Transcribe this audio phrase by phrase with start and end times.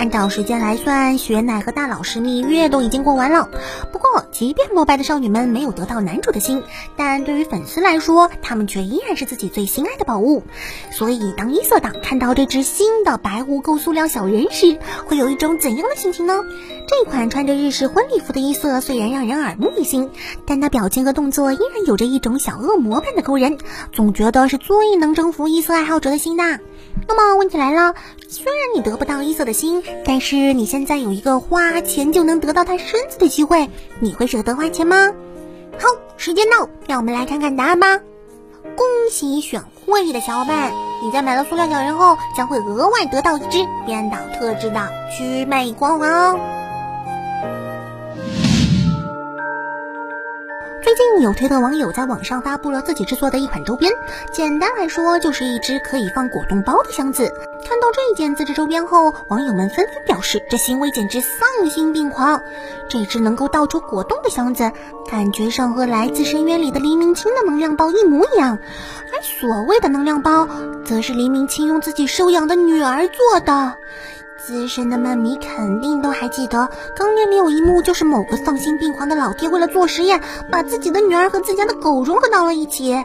[0.00, 3.50] 按照时间来算，雪乃和大老师蜜月都已经过完了。
[3.92, 6.62] 不过，即便落败的少女们没有得到男主的心，
[6.96, 10.42] 但对于粉丝来说，他们却依然是自己最心爱的宝物。
[10.90, 16.32] 所以，当一色党看到这只新的白污垢塑料小人时，会有一种怎样的心情呢？
[16.88, 20.08] 这款穿着日式婚礼服的一色虽然让人耳目一新，
[20.46, 23.58] 但那表情和动作依然有着一种小恶魔般的勾人，
[23.92, 26.58] 总觉得是最能征服一色爱好者的心的。
[27.12, 27.92] 那么问题来了，
[28.28, 35.10] 虽然你得不到伊瑟的心，但是你现在有一个花钱就能得到他身子的机会，你会舍得花钱吗？
[35.76, 37.98] 好，时间到，让我们来看看答案吧。
[38.76, 40.70] 恭喜选会的小伙伴，
[41.02, 46.38] 你在买了塑料小人后，将会额外得到一只编导特制的曲魅光环哦。
[51.20, 53.90] 有推特网友在网上发布了自己制作的一款周边，
[54.32, 57.32] 简单来说就是一只可以放果冻包的箱子。
[57.70, 62.42] 看到这件自制周边后，网友们纷纷表示这行为简直丧心病狂。
[62.88, 64.72] 这只能够倒出果冻的箱子，
[65.08, 68.58] 感觉上和来自深渊里的黎明清的能量包一模一样。
[69.12, 70.48] 而所谓的能量包，
[70.84, 73.76] 则是黎明清用自己收养的女儿做的。
[74.44, 83.04] 资深的漫迷肯定都还记得，刚面里有一幕，就是某个丧心病狂的老爹为了做实验，把自己的女儿和自家的狗融合到了一起。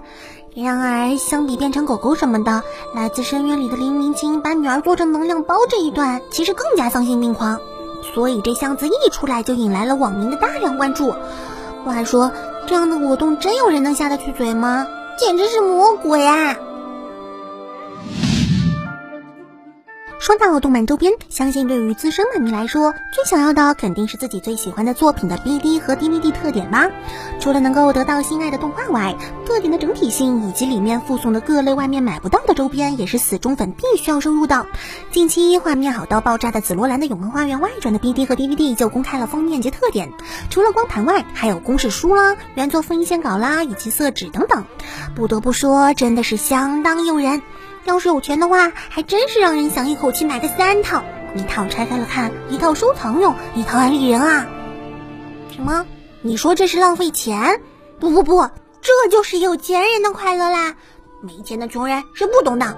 [0.56, 7.60] 然而，相比变成狗狗什么的，来自深渊里的黎明清把女儿做成能量包这一段，其实更加丧心病狂。
[8.14, 11.14] 所以这箱子一出来就引来了网民的大量关注。
[11.84, 12.32] 话说，
[12.68, 14.88] 这样的果冻真有人能下得去嘴吗？
[15.18, 16.56] 简直是魔鬼啊！
[20.26, 26.90] 说到动漫周边，相信对于资深漫迷来说，最想要的肯定是自己最喜欢的作品的 BD 和 DVD 特点吧。
[27.40, 34.66] 除了能够得到心爱的动画外，特点的整体性以及里面附送的各类外面买不到的周边，也是死忠粉必须要收入的。
[35.12, 40.12] 近期画面好到爆炸的《紫罗兰的永恒花园外传》的 BD 和 DVD 就公开了封面及特点，
[40.50, 44.66] 除了光盘外，还有公式书啦、原作复印线稿啦以及色纸等等。
[45.14, 47.44] 不得不说，真的是相当诱人。
[47.86, 51.04] 要是有钱的话，还真是让人想一口气买个三套，
[51.36, 54.48] 一套拆开了看，一套收藏用，一套安利人啊！
[55.56, 55.86] 什么？
[56.22, 57.62] 你说这是浪费钱？
[58.00, 58.50] 不不不，
[58.82, 60.76] 这就是有钱人的快乐啦！
[61.22, 62.76] 没钱的穷人是不懂的。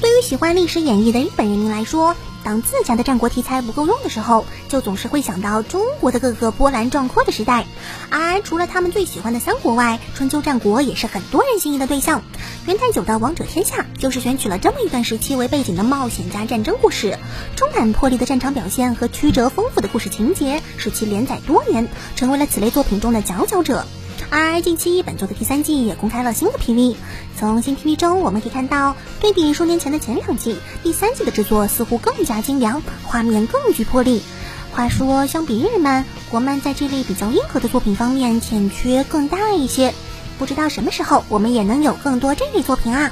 [0.00, 7.66] 对于喜欢历史演绎的日本人民来说，当自家的战国题材不够用的时候，就总是会想到中国的各个波澜壮阔的时代。
[8.10, 12.22] 而除了他们最喜欢的三国外，春秋战国也是很多人心仪的对象。
[12.66, 17.18] 元太久的《王者天下》就是选取了这么一段时期为背景的冒险加战争故事，
[17.56, 23.86] 充满魄力的战场表现和曲折丰富的故事情节，使其连载多年，成为了此类作品中的佼佼者。
[24.30, 26.96] 而近期本作的第三季也公开了新的 PV，
[27.38, 34.22] 从新 PV 中我们可以看到，对比数年前的前两季，第三季的制作似乎更加精良，画面更具魄力。
[34.70, 39.94] 话说，相比日漫，国漫在这类比较硬核的作品方面欠缺更大一些。
[40.38, 43.10] 不知道什么时候我们也能有更多这类作品啊！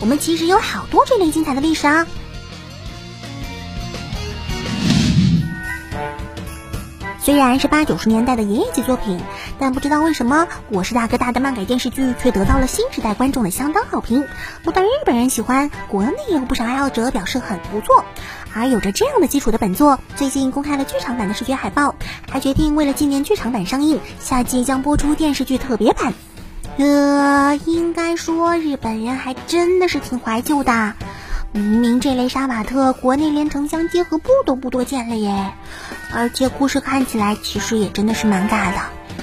[0.00, 2.06] 我们其实有好多这类精彩的历史啊！
[7.28, 9.20] 虽然是八九十年代的爷爷级作品，
[9.58, 14.24] 但不知道为什么《我是大哥大》的漫改电视剧却得到了新时代观众的相当好评。
[14.64, 18.06] 不但日本人喜欢，国内也有不少爱好者表示很不错。
[18.54, 21.96] 而有着这样的基础的本作，最近公开了剧场版的视觉海报，
[22.30, 26.14] 还决定为了纪念剧场版上映，夏季将播出电视剧特别版。
[26.78, 30.94] 呃，应该说日本人还真的是挺怀旧的。
[31.52, 35.52] 明明这类杀马特国内连城乡结合部都不多见了耶，
[36.14, 38.80] 而且故事看起来其实也真的是蛮尬的。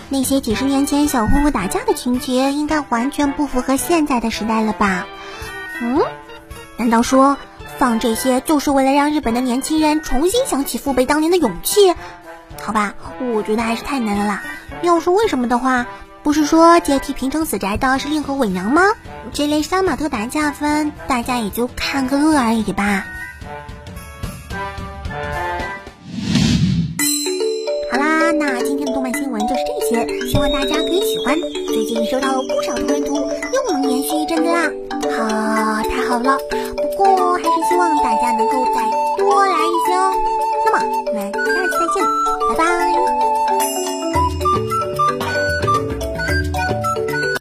[0.10, 5.06] 那些几十年前小混混打架的情节，应该完全不符合现在的时代了吧？
[5.82, 6.02] 嗯？
[6.78, 7.38] 难道说
[7.78, 11.94] 放这些就是为了让日本的年轻人重新想起父辈当年的勇气？
[12.62, 12.96] 好吧，
[13.34, 14.44] 我觉得还是太难了啦。
[14.82, 15.86] 要说为什么的话。
[16.26, 18.82] 不是说接替平城死宅的是令和伪娘吗？
[19.32, 23.06] 这类杀马特打架分，大家也就看个乐而已吧。
[27.92, 31.40] 好啦，那今天的动漫新闻就是这些，希望大家可以喜欢。
[31.68, 33.14] 最近收到了不少同人图，
[33.54, 34.72] 又能延续一阵子啦，
[35.16, 36.40] 好、啊，太好了。